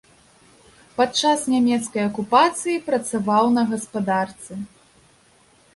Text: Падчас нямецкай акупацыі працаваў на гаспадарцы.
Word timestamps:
Падчас 0.97 1.39
нямецкай 1.55 2.03
акупацыі 2.09 2.81
працаваў 2.89 3.45
на 3.61 3.69
гаспадарцы. 3.75 4.53